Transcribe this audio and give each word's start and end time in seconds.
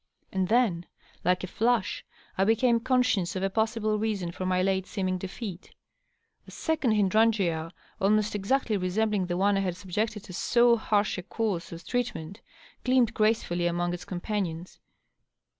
And 0.31 0.47
then, 0.47 0.87
like 1.23 1.43
a 1.43 1.47
flash, 1.47 2.03
I 2.35 2.43
became 2.43 2.79
conscious 2.79 3.35
of 3.35 3.43
a 3.43 3.51
possible 3.51 3.99
reason 3.99 4.31
for 4.31 4.47
my 4.47 4.63
late 4.63 4.87
seeming 4.87 5.19
defeat. 5.19 5.75
A 6.47 6.49
second 6.49 6.93
hydrangea, 6.95 7.71
almost 7.99 8.33
exactly 8.33 8.77
resembling 8.77 9.27
the 9.27 9.37
one 9.37 9.57
I 9.57 9.61
had 9.61 9.77
subjected 9.77 10.23
to 10.23 10.33
so 10.33 10.75
harsh 10.75 11.19
a 11.19 11.21
course 11.21 11.71
of 11.71 11.85
treatment, 11.85 12.41
gleamed 12.83 13.13
graceful 13.13 13.61
among 13.61 13.93
its 13.93 14.03
companions. 14.03 14.79